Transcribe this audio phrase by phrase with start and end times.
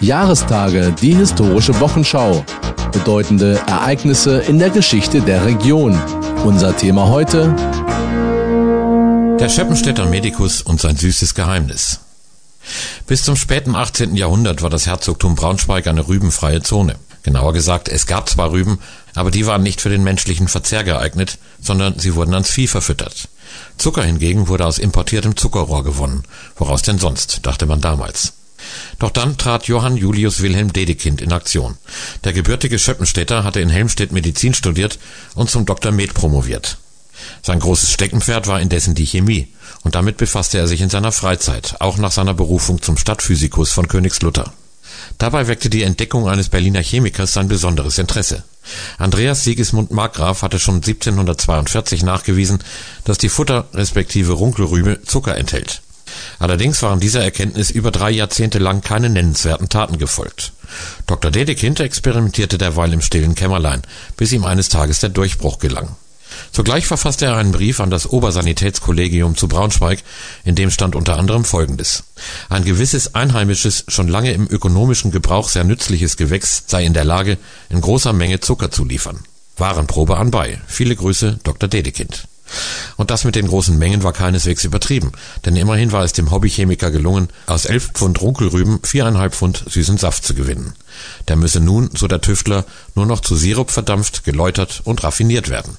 [0.00, 2.44] Jahrestage, die historische Wochenschau.
[2.92, 6.00] Bedeutende Ereignisse in der Geschichte der Region.
[6.44, 7.54] Unser Thema heute.
[9.40, 12.00] Der Scheppenstädter Medikus und sein süßes Geheimnis.
[13.08, 14.14] Bis zum späten 18.
[14.14, 16.94] Jahrhundert war das Herzogtum Braunschweig eine rübenfreie Zone.
[17.24, 18.78] Genauer gesagt, es gab zwar Rüben,
[19.16, 23.28] aber die waren nicht für den menschlichen Verzehr geeignet, sondern sie wurden ans Vieh verfüttert.
[23.78, 26.22] Zucker hingegen wurde aus importiertem Zuckerrohr gewonnen.
[26.56, 28.37] Woraus denn sonst, dachte man damals.
[28.98, 31.76] Doch dann trat Johann Julius Wilhelm Dedekind in Aktion.
[32.24, 34.98] Der gebürtige Schöppenstädter hatte in Helmstedt Medizin studiert
[35.34, 35.92] und zum Dr.
[35.92, 36.78] Med promoviert.
[37.42, 39.48] Sein großes Steckenpferd war indessen die Chemie,
[39.82, 43.88] und damit befasste er sich in seiner Freizeit, auch nach seiner Berufung zum Stadtphysikus von
[43.88, 44.52] Königslutter.
[45.18, 48.44] Dabei weckte die Entdeckung eines Berliner Chemikers sein besonderes Interesse.
[48.98, 52.58] Andreas Sigismund Markgraf hatte schon 1742 nachgewiesen,
[53.04, 55.82] dass die Futter respektive Runkelrübe Zucker enthält.
[56.38, 60.52] Allerdings waren dieser Erkenntnis über drei Jahrzehnte lang keine nennenswerten Taten gefolgt.
[61.06, 61.30] Dr.
[61.30, 63.82] Dedekind experimentierte derweil im stillen Kämmerlein,
[64.16, 65.96] bis ihm eines Tages der Durchbruch gelang.
[66.52, 70.02] Sogleich verfasste er einen Brief an das Obersanitätskollegium zu Braunschweig,
[70.44, 72.04] in dem stand unter anderem Folgendes.
[72.48, 77.38] Ein gewisses einheimisches, schon lange im ökonomischen Gebrauch sehr nützliches Gewächs sei in der Lage,
[77.70, 79.20] in großer Menge Zucker zu liefern.
[79.56, 80.60] Warenprobe anbei.
[80.66, 81.68] Viele Grüße, Dr.
[81.68, 82.28] Dedekind.
[82.96, 85.12] Und das mit den großen Mengen war keineswegs übertrieben,
[85.44, 90.24] denn immerhin war es dem Hobbychemiker gelungen, aus elf Pfund Runkelrüben viereinhalb Pfund süßen Saft
[90.24, 90.74] zu gewinnen.
[91.28, 95.76] Der müsse nun, so der Tüftler, nur noch zu Sirup verdampft, geläutert und raffiniert werden.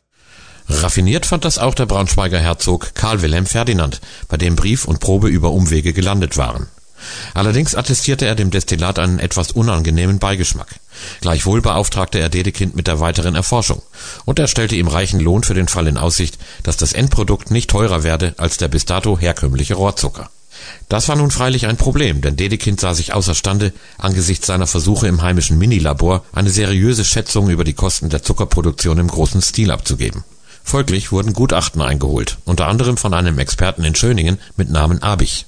[0.69, 5.27] Raffiniert fand das auch der Braunschweiger Herzog Karl Wilhelm Ferdinand, bei dem Brief und Probe
[5.27, 6.67] über Umwege gelandet waren.
[7.33, 10.67] Allerdings attestierte er dem Destillat einen etwas unangenehmen Beigeschmack.
[11.21, 13.81] Gleichwohl beauftragte er Dedekind mit der weiteren Erforschung,
[14.25, 17.69] und er stellte ihm reichen Lohn für den Fall in Aussicht, dass das Endprodukt nicht
[17.69, 20.29] teurer werde als der bis dato herkömmliche Rohrzucker.
[20.89, 25.21] Das war nun freilich ein Problem, denn Dedekind sah sich außerstande, angesichts seiner Versuche im
[25.21, 30.23] heimischen Minilabor eine seriöse Schätzung über die Kosten der Zuckerproduktion im großen Stil abzugeben.
[30.63, 35.45] Folglich wurden Gutachten eingeholt, unter anderem von einem Experten in Schöningen mit Namen Abich.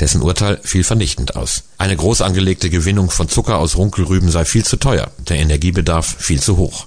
[0.00, 1.64] Dessen Urteil fiel vernichtend aus.
[1.76, 6.40] Eine groß angelegte Gewinnung von Zucker aus Runkelrüben sei viel zu teuer, der Energiebedarf viel
[6.40, 6.86] zu hoch.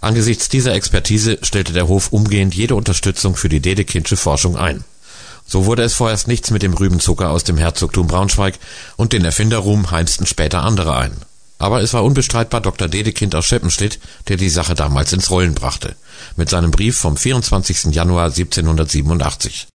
[0.00, 4.84] Angesichts dieser Expertise stellte der Hof umgehend jede Unterstützung für die Dedekindsche Forschung ein.
[5.46, 8.58] So wurde es vorerst nichts mit dem Rübenzucker aus dem Herzogtum Braunschweig
[8.96, 11.12] und den Erfinderruhm heimsten später andere ein.
[11.58, 12.88] Aber es war unbestreitbar Dr.
[12.88, 15.96] Dedekind aus Scheppenstedt, der die Sache damals ins Rollen brachte,
[16.36, 17.94] mit seinem Brief vom 24.
[17.94, 19.68] Januar 1787.